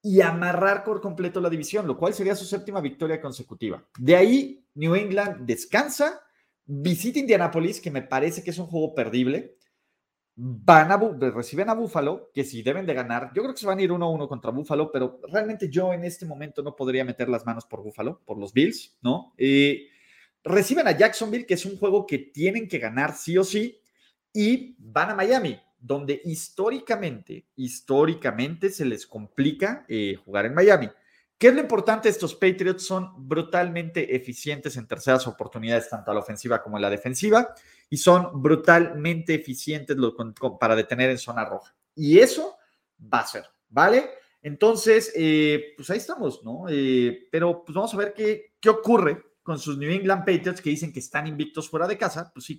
[0.03, 3.85] y amarrar por completo la división, lo cual sería su séptima victoria consecutiva.
[3.99, 6.21] De ahí, New England descansa,
[6.65, 9.58] visita Indianapolis, que me parece que es un juego perdible.
[10.41, 10.97] Van a,
[11.31, 13.91] reciben a Buffalo, que si deben de ganar, yo creo que se van a ir
[13.91, 17.83] 1-1 contra Buffalo, pero realmente yo en este momento no podría meter las manos por
[17.83, 19.35] Buffalo, por los Bills, ¿no?
[20.45, 23.81] Reciben a Jacksonville, que es un juego que tienen que ganar sí o sí,
[24.33, 30.89] y van a Miami, donde históricamente, históricamente se les complica eh, jugar en Miami.
[31.37, 32.09] ¿Qué es lo importante?
[32.09, 36.91] Estos Patriots son brutalmente eficientes en terceras oportunidades, tanto a la ofensiva como a la
[36.91, 37.55] defensiva,
[37.91, 39.97] y son brutalmente eficientes
[40.61, 41.75] para detener en zona roja.
[41.95, 42.57] Y eso
[43.13, 44.11] va a ser, ¿vale?
[44.43, 46.67] Entonces, eh, pues ahí estamos, ¿no?
[46.69, 50.71] Eh, pero pues vamos a ver qué, qué ocurre con sus New England Patriots que
[50.71, 52.31] dicen que están invictos fuera de casa.
[52.33, 52.59] Pues sí,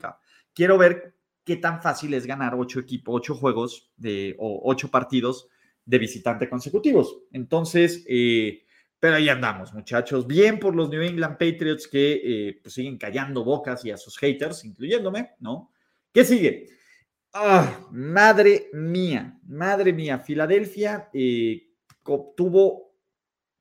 [0.53, 5.47] quiero ver qué tan fácil es ganar ocho equipos, ocho juegos de, o ocho partidos
[5.85, 7.23] de visitante consecutivos.
[7.31, 8.65] Entonces, eh,
[8.99, 10.27] pero ahí andamos, muchachos.
[10.27, 14.17] Bien por los New England Patriots que eh, pues siguen callando bocas y a sus
[14.17, 15.71] haters, incluyéndome, ¿no?
[16.11, 16.67] ¿Qué sigue?
[17.33, 20.19] Ah, madre mía, madre mía.
[20.19, 21.69] Filadelfia eh,
[22.35, 22.93] tuvo,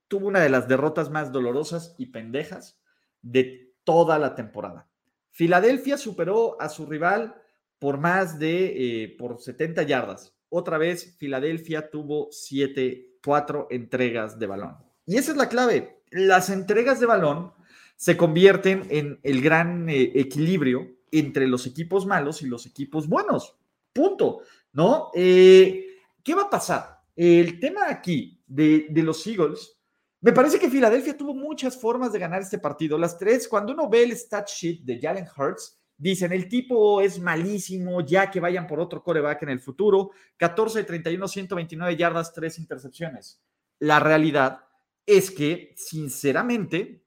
[0.08, 2.80] tuvo una de las derrotas más dolorosas y pendejas
[3.22, 4.88] de toda la temporada.
[5.30, 7.40] Filadelfia superó a su rival
[7.78, 10.34] por más de eh, por 70 yardas.
[10.48, 14.87] Otra vez, Filadelfia tuvo 7, 4 entregas de balón.
[15.08, 16.02] Y esa es la clave.
[16.10, 17.52] Las entregas de balón
[17.96, 23.56] se convierten en el gran eh, equilibrio entre los equipos malos y los equipos buenos.
[23.94, 24.42] Punto.
[24.74, 25.10] ¿No?
[25.14, 25.86] Eh,
[26.22, 27.00] ¿Qué va a pasar?
[27.16, 29.80] El tema aquí de, de los Eagles,
[30.20, 32.98] me parece que Filadelfia tuvo muchas formas de ganar este partido.
[32.98, 37.18] Las tres, cuando uno ve el stat sheet de Jalen Hurts, Dicen, el tipo es
[37.18, 40.12] malísimo, ya que vayan por otro coreback en el futuro.
[40.36, 43.42] 14 31, 129 yardas, 3 intercepciones.
[43.80, 44.67] La realidad
[45.08, 47.02] es que, sinceramente,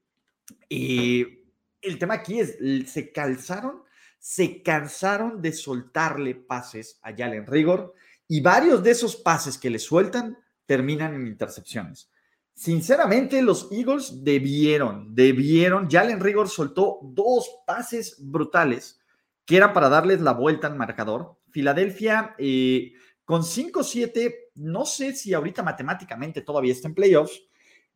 [0.68, 1.44] eh,
[1.80, 2.58] el tema aquí es,
[2.90, 3.84] se calzaron,
[4.18, 7.94] se cansaron de soltarle pases a Jalen Rigor
[8.26, 10.36] y varios de esos pases que le sueltan
[10.66, 12.10] terminan en intercepciones.
[12.52, 15.88] Sinceramente, los Eagles debieron, debieron.
[15.88, 19.00] Jalen Rigor soltó dos pases brutales
[19.44, 21.38] que eran para darles la vuelta al marcador.
[21.52, 27.42] Filadelfia eh, con 5-7, no sé si ahorita matemáticamente todavía está en playoffs.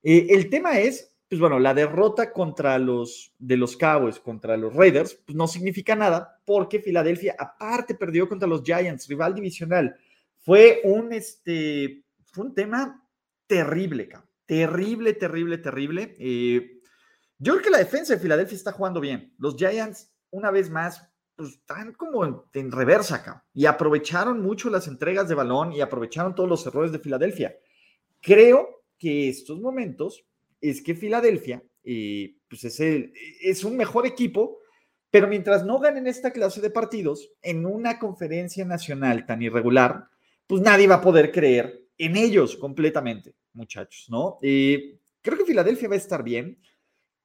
[0.08, 4.72] Eh, el tema es pues bueno, la derrota contra los de los Cowboys, contra los
[4.74, 9.96] Raiders, pues no significa nada porque Filadelfia aparte perdió contra los Giants, rival divisional.
[10.36, 13.04] Fue un, este, fue un tema
[13.48, 14.08] terrible,
[14.46, 16.14] terrible, terrible, terrible.
[16.20, 16.80] Eh,
[17.38, 19.34] yo creo que la defensa de Filadelfia está jugando bien.
[19.38, 24.86] Los Giants, una vez más, pues están como en, reversa acá y aprovecharon mucho las
[24.86, 27.56] entregas de balón y aprovecharon todos los errores de Filadelfia.
[28.20, 30.24] Creo que estos momentos
[30.60, 34.58] es que Filadelfia eh, pues es, es un mejor equipo,
[35.10, 40.08] pero mientras no ganen esta clase de partidos en una conferencia nacional tan irregular,
[40.46, 44.38] pues nadie va a poder creer en ellos completamente, muchachos, ¿no?
[44.42, 46.60] Eh, creo que Filadelfia va a estar bien.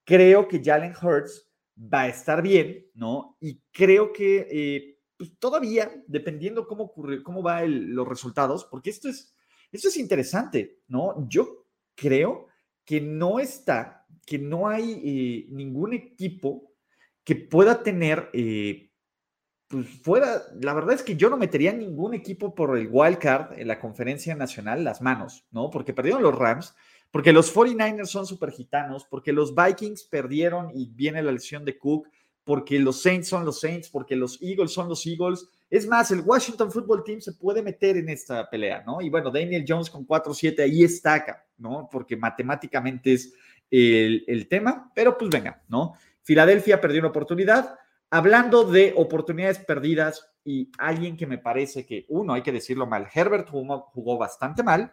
[0.04, 3.38] Creo que Jalen Hurts va a estar bien, ¿no?
[3.40, 9.10] Y creo que eh, pues todavía, dependiendo cómo ocurre, cómo van los resultados, porque esto
[9.10, 9.36] es,
[9.72, 11.28] esto es interesante, ¿no?
[11.28, 11.61] Yo
[12.02, 12.48] creo
[12.84, 16.74] que no está, que no hay eh, ningún equipo
[17.24, 18.90] que pueda tener, eh,
[19.68, 23.60] pues fuera, la verdad es que yo no metería ningún equipo por el wild card
[23.60, 25.70] en la conferencia nacional las manos, ¿no?
[25.70, 26.74] Porque perdieron los Rams,
[27.12, 31.78] porque los 49ers son super gitanos, porque los Vikings perdieron y viene la lesión de
[31.78, 32.10] Cook,
[32.44, 35.48] porque los Saints son los Saints, porque los Eagles son los Eagles.
[35.72, 39.00] Es más, el Washington Football Team se puede meter en esta pelea, ¿no?
[39.02, 41.88] Y bueno, Daniel Jones con 4-7 ahí está acá, ¿no?
[41.90, 43.34] Porque matemáticamente es
[43.72, 45.94] el, el, tema, pero pues venga, ¿no?
[46.24, 47.80] Filadelfia perdió una oportunidad.
[48.10, 53.08] Hablando de oportunidades perdidas y alguien que me parece que, uno, hay que decirlo mal,
[53.14, 54.92] Herbert jugó, jugó bastante mal.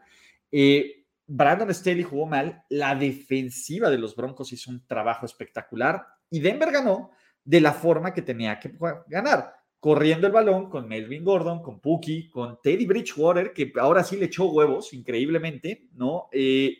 [0.52, 6.40] Eh, Brandon Staley jugó mal, la defensiva de los Broncos hizo un trabajo espectacular y
[6.40, 7.10] Denver ganó
[7.44, 8.72] de la forma que tenía que
[9.08, 14.16] ganar, corriendo el balón con Melvin Gordon, con Pookie, con Teddy Bridgewater, que ahora sí
[14.16, 16.28] le echó huevos increíblemente, ¿no?
[16.32, 16.78] Eh,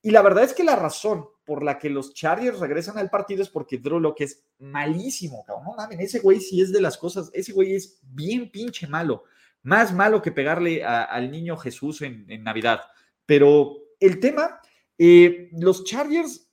[0.00, 3.42] y la verdad es que la razón por la que los Chargers regresan al partido
[3.42, 5.64] es porque Drew Locke es malísimo, cabrón.
[5.66, 9.24] No mames, ese güey sí es de las cosas, ese güey es bien pinche malo,
[9.62, 12.80] más malo que pegarle al niño Jesús en, Navidad.
[13.26, 14.60] Pero el tema,
[14.96, 16.48] eh, los Chargers,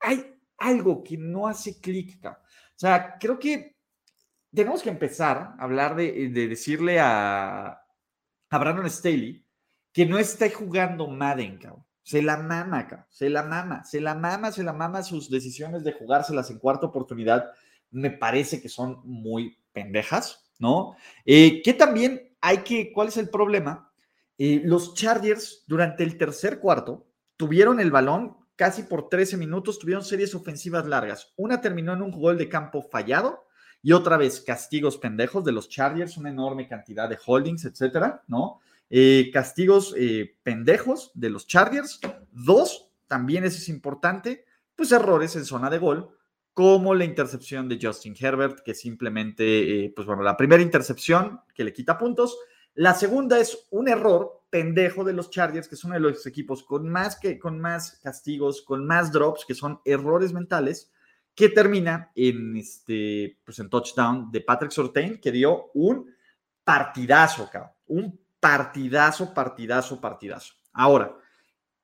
[0.00, 2.18] hay algo que no hace clic.
[2.24, 3.75] O sea, creo que
[4.54, 7.82] tenemos que empezar a hablar de, decirle a,
[8.50, 9.44] a, Brandon Staley
[9.92, 11.84] que no está jugando Madden, cabrón.
[12.02, 13.06] Se la mama, cabrón.
[13.10, 16.86] Se la mama, se la mama, se la mama sus decisiones de jugárselas en cuarta
[16.86, 17.50] oportunidad.
[17.90, 20.96] Me parece que son muy pendejas, ¿no?
[21.24, 23.92] Eh, que también hay que, ¿cuál es el problema?
[24.38, 27.06] Eh, los Chargers durante el tercer cuarto
[27.36, 31.32] tuvieron el balón casi por 13 minutos, tuvieron series ofensivas largas.
[31.36, 33.45] Una terminó en un gol de campo fallado
[33.86, 38.58] y otra vez castigos pendejos de los Chargers, una enorme cantidad de holdings, etcétera, ¿no?
[38.90, 42.00] Eh, castigos eh, pendejos de los Chargers.
[42.32, 44.44] Dos, también eso es importante,
[44.74, 46.10] pues errores en zona de gol,
[46.52, 51.72] como la intercepción de Justin Herbert, que simplemente, pues bueno, la primera intercepción que le
[51.72, 52.36] quita puntos
[52.76, 56.86] la segunda es un error pendejo de los Chargers, que uno de los equipos con
[56.90, 60.90] más, que, con más castigos, con más drops, que son errores mentales,
[61.36, 66.10] que termina en, este, pues en touchdown de Patrick Sortain, que dio un
[66.64, 67.72] partidazo, cabrón.
[67.88, 70.54] Un partidazo, partidazo, partidazo.
[70.72, 71.14] Ahora,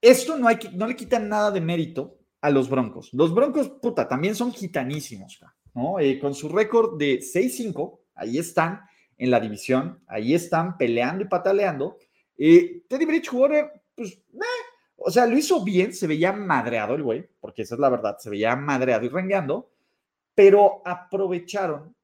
[0.01, 3.11] esto no, hay, no le quita nada de mérito a los Broncos.
[3.13, 5.39] Los Broncos, puta, también son gitanísimos,
[5.75, 6.01] ¿no?
[6.01, 8.81] Eh, con su récord de 6-5, ahí están
[9.19, 10.03] en la división.
[10.07, 11.99] Ahí están peleando y pataleando.
[12.39, 14.19] Eh, Teddy Bridgewater, pues,
[15.05, 18.17] o sea, lo hizo bien, se veía madreado el güey, porque esa es la verdad,
[18.19, 19.71] se veía madreado y rengueando,
[20.35, 21.95] pero aprovecharon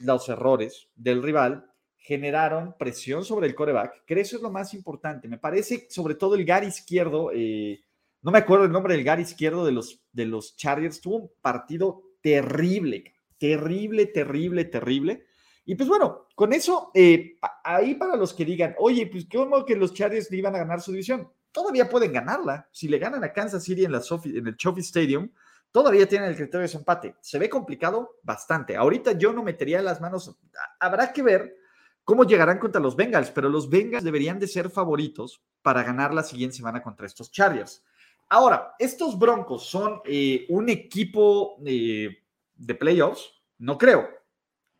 [0.00, 5.28] los errores del rival, generaron presión sobre el coreback, que eso es lo más importante.
[5.28, 7.80] Me parece, sobre todo el gar izquierdo, eh,
[8.22, 11.30] no me acuerdo el nombre del gar izquierdo de los, de los Chargers, tuvo un
[11.40, 15.26] partido terrible, terrible, terrible, terrible.
[15.66, 19.76] Y pues bueno, con eso, eh, ahí para los que digan, oye, pues ¿cómo que
[19.76, 21.30] los Chargers iban a ganar su división?
[21.54, 22.68] Todavía pueden ganarla.
[22.72, 25.30] Si le ganan a Kansas City en, la en el Trophy Stadium,
[25.70, 27.14] todavía tienen el criterio de empate.
[27.20, 28.76] Se ve complicado bastante.
[28.76, 30.36] Ahorita yo no metería las manos.
[30.80, 31.56] Habrá que ver
[32.02, 36.24] cómo llegarán contra los Bengals, pero los Bengals deberían de ser favoritos para ganar la
[36.24, 37.84] siguiente semana contra estos Chargers.
[38.30, 42.18] Ahora, estos Broncos son eh, un equipo eh,
[42.56, 44.08] de playoffs, no creo.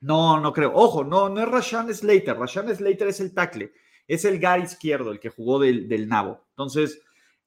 [0.01, 0.73] No, no creo.
[0.75, 2.37] Ojo, no, no es Rashan Slater.
[2.37, 3.73] Rashan Slater es el tackle.
[4.07, 6.45] Es el gar izquierdo, el que jugó del, del nabo.
[6.51, 7.01] Entonces,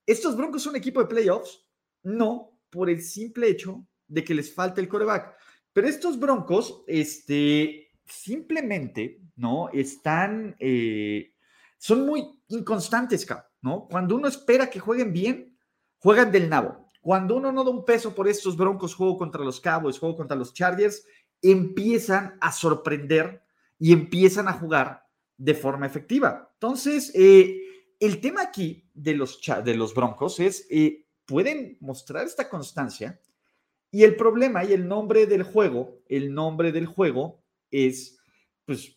[0.06, 1.66] ¿estos Broncos son equipo de playoffs?
[2.04, 5.36] No, por el simple hecho de que les falta el coreback.
[5.74, 9.70] Pero estos Broncos, este, simplemente, ¿no?
[9.70, 11.34] Están, eh,
[11.78, 13.28] son muy inconstantes,
[13.62, 13.88] ¿no?
[13.88, 15.58] Cuando uno espera que jueguen bien,
[16.00, 16.88] juegan del nabo.
[17.02, 20.36] Cuando uno no da un peso por estos Broncos, juego contra los Cowboys, juego contra
[20.36, 21.06] los Chargers,
[21.42, 23.44] empiezan a sorprender
[23.78, 25.07] y empiezan a jugar
[25.38, 26.50] de forma efectiva.
[26.54, 27.62] Entonces, eh,
[28.00, 33.22] el tema aquí de los, de los Broncos es, eh, pueden mostrar esta constancia
[33.92, 38.18] y el problema y el nombre del juego, el nombre del juego es,
[38.66, 38.96] pues,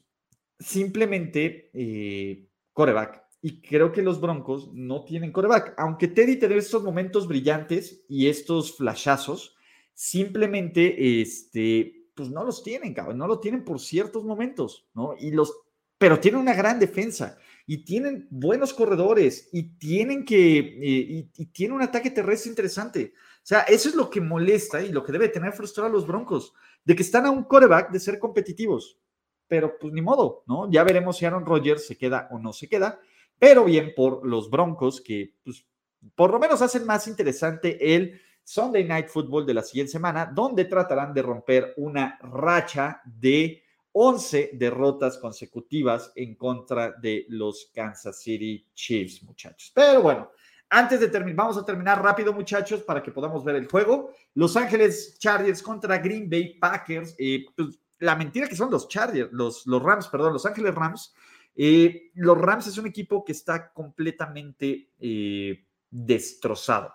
[0.58, 3.24] simplemente eh, coreback.
[3.42, 5.74] Y creo que los Broncos no tienen coreback.
[5.78, 9.56] Aunque Teddy te dé estos momentos brillantes y estos flashazos,
[9.94, 13.16] simplemente, este, pues no los tienen, cabrón.
[13.16, 15.14] No lo tienen por ciertos momentos, ¿no?
[15.18, 15.54] Y los,
[16.00, 17.36] pero tienen una gran defensa
[17.66, 23.12] y tienen buenos corredores y tienen que, eh, y, tienen un ataque terrestre interesante.
[23.14, 26.06] O sea, eso es lo que molesta y lo que debe tener frustrado a los
[26.06, 28.98] Broncos, de que están a un coreback de ser competitivos.
[29.46, 30.70] Pero pues ni modo, ¿no?
[30.72, 32.98] Ya veremos si Aaron Rodgers se queda o no se queda
[33.40, 35.66] pero bien por los Broncos que pues,
[36.14, 40.66] por lo menos hacen más interesante el Sunday Night Football de la siguiente semana, donde
[40.66, 48.66] tratarán de romper una racha de 11 derrotas consecutivas en contra de los Kansas City
[48.74, 49.72] Chiefs, muchachos.
[49.74, 50.30] Pero bueno,
[50.72, 54.12] antes de terminar, vamos a terminar rápido, muchachos, para que podamos ver el juego.
[54.34, 57.16] Los Ángeles Chargers contra Green Bay Packers.
[57.18, 61.12] Eh, pues, la mentira que son los Chargers, los, Rams, perdón, los Ángeles Rams
[61.56, 66.94] eh, los Rams es un equipo que está completamente eh, destrozado.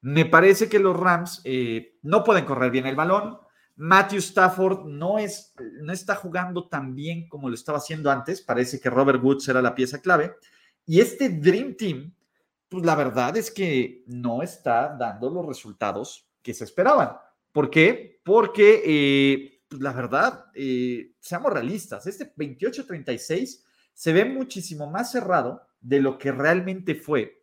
[0.00, 1.42] Me parece que los Rams
[2.02, 3.38] no pueden correr bien el balón.
[3.76, 8.40] Matthew Stafford no, es, no está jugando tan bien como lo estaba haciendo antes.
[8.40, 10.34] Parece que Robert Woods era la pieza clave.
[10.86, 12.14] Y este Dream Team,
[12.68, 17.16] pues la verdad es que no está dando los resultados que se esperaban.
[17.52, 18.20] ¿Por qué?
[18.24, 20.46] Porque, pues la verdad,
[21.20, 27.42] seamos realistas, este 28-36 se ve muchísimo más cerrado de lo que realmente fue,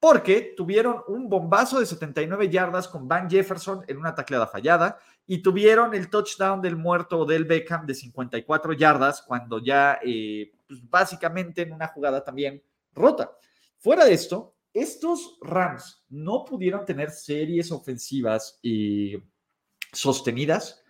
[0.00, 5.38] porque tuvieron un bombazo de 79 yardas con Van Jefferson en una tacleada fallada y
[5.38, 11.62] tuvieron el touchdown del muerto del Beckham de 54 yardas cuando ya eh, pues, básicamente
[11.62, 13.32] en una jugada también rota.
[13.78, 19.16] Fuera de esto, estos Rams no pudieron tener series ofensivas y
[19.92, 20.82] sostenidas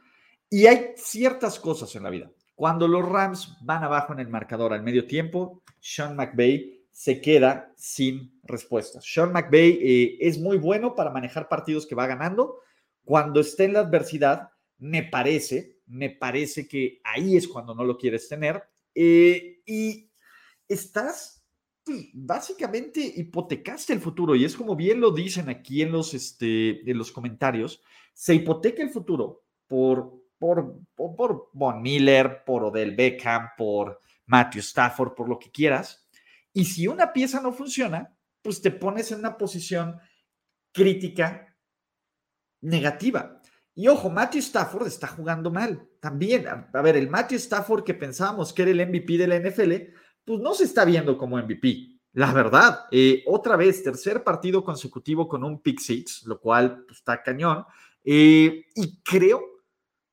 [0.50, 2.30] y hay ciertas cosas en la vida.
[2.54, 7.72] Cuando los Rams van abajo en el marcador al medio tiempo, Sean McVay se queda
[7.76, 9.04] sin respuestas.
[9.04, 12.60] Sean McVay eh, es muy bueno para manejar partidos que va ganando.
[13.04, 17.96] Cuando esté en la adversidad, me parece, me parece que ahí es cuando no lo
[17.96, 18.62] quieres tener.
[18.94, 20.10] Eh, y
[20.68, 21.44] estás,
[21.84, 24.34] pues, básicamente hipotecaste el futuro.
[24.34, 28.82] Y es como bien lo dicen aquí en los, este, en los comentarios, se hipoteca
[28.82, 35.38] el futuro por por, por, Von Miller, por Odell Beckham, por Matthew Stafford, por lo
[35.38, 36.06] que quieras.
[36.52, 39.98] Y si una pieza no funciona, pues te pones en una posición
[40.70, 41.53] crítica
[42.64, 43.40] negativa.
[43.74, 46.46] Y ojo, Matthew Stafford está jugando mal también.
[46.46, 49.72] A, ver, el Matthew Stafford que pensábamos que era el MVP de la NFL,
[50.24, 52.00] pues no se está viendo como MVP.
[52.12, 56.98] La verdad, eh, otra vez, tercer partido consecutivo con un pick six, lo cual pues,
[56.98, 57.64] está cañón.
[58.04, 59.42] Eh, y creo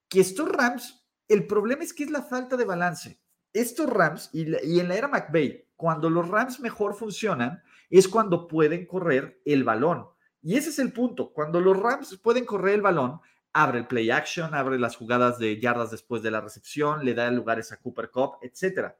[0.09, 3.21] que estos Rams, el problema es que es la falta de balance.
[3.53, 8.87] Estos Rams, y, en la era McVay, cuando los Rams mejor funcionan, es cuando pueden
[8.87, 10.07] correr el balón.
[10.41, 11.31] Y ese es el punto.
[11.31, 13.19] Cuando los Rams pueden correr el balón,
[13.53, 17.29] abre el play action, abre las jugadas de yardas después de la recepción, le da
[17.29, 18.93] lugares a Cooper Cup, etc.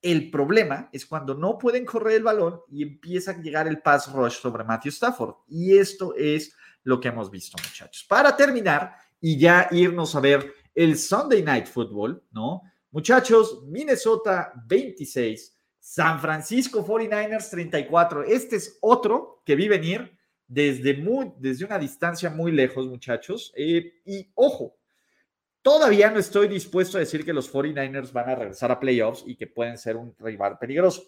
[0.00, 4.12] El problema es cuando no pueden correr el balón y empieza a llegar el pass
[4.12, 5.34] rush sobre Matthew Stafford.
[5.48, 8.04] Y esto es lo que hemos visto, muchachos.
[8.08, 12.60] Para terminar, y ya irnos a ver el Sunday Night Football, ¿no?
[12.90, 18.24] Muchachos, Minnesota 26, San Francisco 49ers 34.
[18.24, 20.13] Este es otro que vi venir
[20.46, 23.52] desde, muy, desde una distancia muy lejos, muchachos.
[23.56, 24.76] Eh, y ojo,
[25.62, 29.36] todavía no estoy dispuesto a decir que los 49ers van a regresar a playoffs y
[29.36, 31.02] que pueden ser un rival peligroso.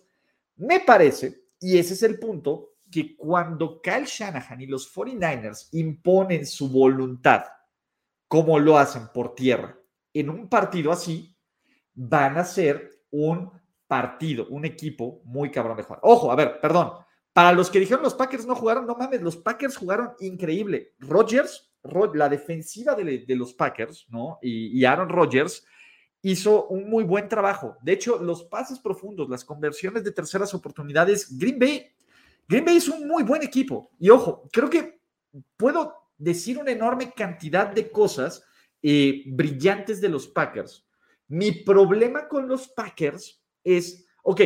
[0.57, 6.47] Me parece, y ese es el punto, que cuando Kyle Shanahan y los 49ers imponen
[6.47, 7.45] su voluntad
[8.29, 9.79] como lo hacen por tierra.
[10.13, 11.37] En un partido así,
[11.95, 13.53] van a ser un
[13.87, 16.01] partido, un equipo muy cabrón de jugar.
[16.03, 16.93] Ojo, a ver, perdón.
[17.37, 20.95] Para los que dijeron los Packers no jugaron, no mames, los Packers jugaron increíble.
[21.01, 21.71] Rodgers,
[22.15, 24.39] la defensiva de, los Packers, ¿no?
[24.41, 25.63] Y, Aaron Rodgers
[26.23, 27.77] hizo un muy buen trabajo.
[27.83, 31.87] De hecho, los pases profundos, las conversiones de terceras oportunidades, Green Bay,
[32.49, 33.91] Green Bay es un muy buen equipo.
[33.99, 34.99] Y ojo, creo que
[35.59, 38.45] puedo decir una enorme cantidad de cosas
[38.81, 40.87] eh, brillantes de los Packers.
[41.29, 44.41] Mi problema con los Packers es, ok,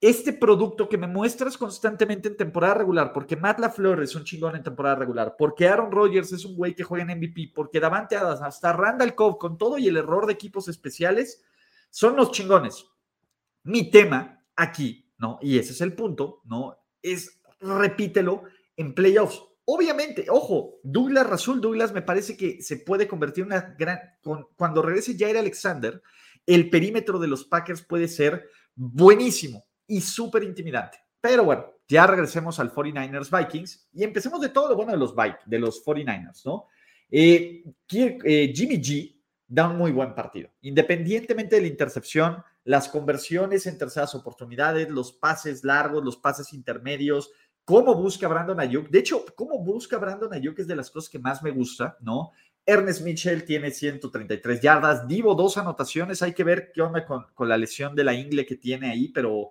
[0.00, 4.56] este producto que me muestras constantemente en temporada regular, porque Matt LaFleur es un chingón
[4.56, 8.16] en temporada regular, porque Aaron Rodgers es un güey que juega en MVP, porque Davante
[8.16, 11.42] Adams, hasta Randall Cobb, con todo y el error de equipos especiales,
[11.90, 12.86] son los chingones.
[13.64, 15.38] Mi tema aquí, ¿no?
[15.42, 16.78] Y ese es el punto, ¿no?
[17.02, 18.44] Es repítelo
[18.76, 19.44] en playoffs.
[19.66, 24.00] Obviamente, ojo, Douglas Rasul Douglas me parece que se puede convertir en una gran.
[24.56, 26.02] cuando regrese Jair Alexander,
[26.46, 30.98] el perímetro de los Packers puede ser buenísimo y súper intimidante.
[31.20, 35.14] Pero bueno, ya regresemos al 49ers Vikings y empecemos de todo lo bueno de los,
[35.44, 36.66] de los 49ers, ¿no?
[37.10, 40.48] Eh, eh, Jimmy G da un muy buen partido.
[40.62, 47.30] Independientemente de la intercepción, las conversiones en terceras oportunidades, los pases largos, los pases intermedios,
[47.64, 48.88] cómo busca Brandon Ayuk.
[48.88, 52.30] De hecho, cómo busca Brandon Ayuk es de las cosas que más me gusta, ¿no?
[52.64, 57.48] Ernest Mitchell tiene 133 yardas, Divo dos anotaciones, hay que ver qué onda con, con
[57.48, 59.50] la lesión de la ingle que tiene ahí, pero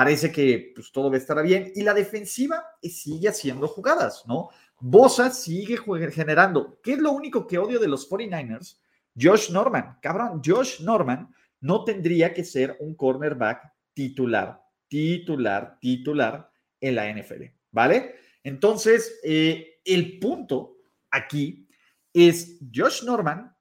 [0.00, 1.72] parece que pues, todo va a estar bien.
[1.74, 4.48] Y la defensiva sigue haciendo jugadas, ¿no?
[4.78, 5.76] Bosa sigue
[6.10, 6.80] generando.
[6.82, 8.78] ¿Qué es lo único que odio de los 49ers?
[9.14, 11.28] Josh Norman, cabrón, Josh Norman
[11.60, 18.14] no tendría que ser un cornerback titular, titular, titular en la NFL, ¿vale?
[18.42, 20.78] Entonces, eh, el punto
[21.10, 21.68] aquí
[22.10, 23.54] es Josh Norman,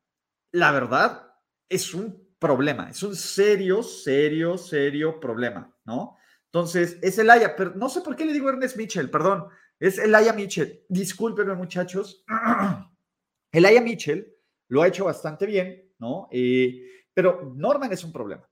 [0.53, 1.33] la verdad,
[1.67, 6.15] es un problema, es un serio, serio, serio problema, ¿no?
[6.51, 9.45] Entonces, es el Aya, pero no sé por qué le digo Ernest Mitchell, perdón,
[9.79, 10.83] es el Aya Mitchell.
[10.89, 12.23] Discúlpenme, muchachos.
[13.51, 14.31] El Aya Mitchell
[14.67, 16.27] lo ha hecho bastante bien, ¿no?
[16.31, 16.83] Eh,
[17.13, 18.47] pero Norman es un problema.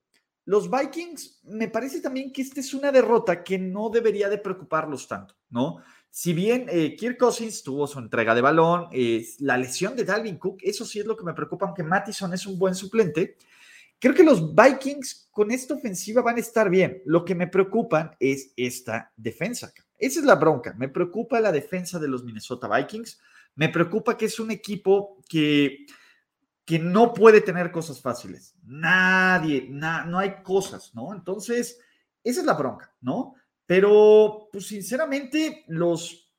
[0.46, 5.08] Los Vikings, me parece también que esta es una derrota que no debería de preocuparlos
[5.08, 5.84] tanto, ¿no?
[6.10, 8.88] Si bien eh, Kirk Cousins tuvo su entrega de balón,
[9.40, 12.48] la lesión de Dalvin Cook, eso sí es lo que me preocupa, aunque Mattison es
[12.48, 13.36] un buen suplente.
[14.00, 17.02] Creo que los Vikings con esta ofensiva van a estar bien.
[17.06, 19.74] Lo que me preocupa es esta defensa.
[19.98, 20.76] Esa es la bronca.
[20.78, 23.20] Me preocupa la defensa de los Minnesota Vikings.
[23.56, 25.86] Me preocupa que es un equipo que
[26.68, 28.54] que no puede tener cosas fáciles.
[28.66, 31.14] Nadie, no hay cosas, ¿no?
[31.14, 31.80] Entonces,
[32.22, 33.36] esa es la bronca, ¿no?
[33.66, 36.30] Pero, pues sinceramente, los,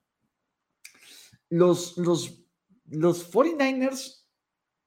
[1.48, 2.44] los, los,
[2.90, 4.17] los 49ers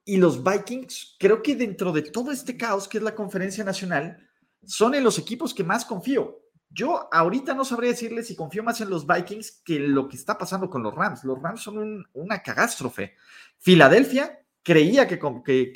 [0.04, 4.28] y los Vikings, creo que dentro de todo este caos que es la conferencia nacional,
[4.64, 6.40] son en los equipos que más confío.
[6.70, 10.38] Yo ahorita no sabría decirles si confío más en los Vikings que lo que está
[10.38, 11.22] pasando con los Rams.
[11.24, 13.14] Los Rams son una catástrofe.
[13.58, 15.72] Filadelfia creía que, que,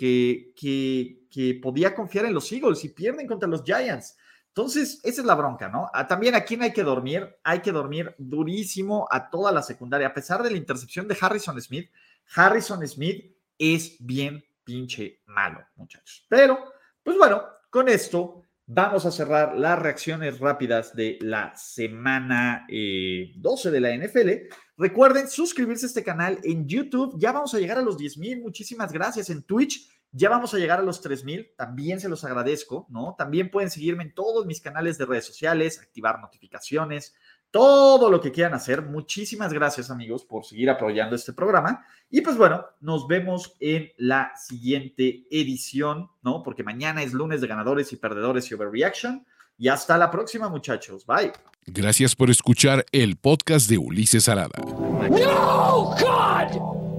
[0.57, 4.17] que, que, podía confiar en los Eagles y pierden contra los Giants.
[4.49, 5.91] Entonces, esa es la bronca, ¿no?
[5.93, 10.07] Ah, también aquí hay que dormir, hay que dormir durísimo a toda la secundaria.
[10.07, 11.91] A pesar de la intercepción de Harrison Smith,
[12.35, 16.27] Harrison Smith es bien pinche malo, muchachos.
[16.29, 22.69] Pero, pues bueno, con esto vamos a cerrar las reacciones rápidas de la semana 12
[22.69, 24.31] eh, de la NFL.
[24.77, 27.15] Recuerden suscribirse a este canal en YouTube.
[27.19, 28.43] Ya vamos a llegar a los 10 mil.
[28.43, 29.31] Muchísimas gracias.
[29.31, 31.53] En Twitch ya vamos a llegar a los 3 mil.
[31.57, 33.15] También se los agradezco, ¿no?
[33.17, 37.15] También pueden seguirme en todos mis canales de redes sociales, activar notificaciones,
[37.57, 38.83] todo lo que quieran hacer.
[38.83, 41.87] Muchísimas gracias, amigos, por seguir apoyando este programa.
[42.11, 46.43] Y pues bueno, nos vemos en la siguiente edición, ¿no?
[46.43, 49.25] Porque mañana es lunes de ganadores y perdedores y overreaction.
[49.57, 51.07] Y hasta la próxima, muchachos.
[51.07, 51.33] Bye.
[51.65, 54.59] Gracias por escuchar el podcast de Ulises Arada.
[54.59, 55.97] No!